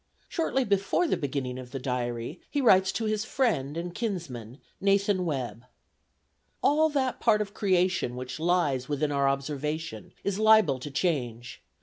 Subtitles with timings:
[0.27, 5.25] Shortly before the beginning of the Diary, he writes to his friend and kinsman, Nathan
[5.25, 5.63] Webb:
[6.63, 11.61] "All that part of creation which lies within our observation, is liable to change.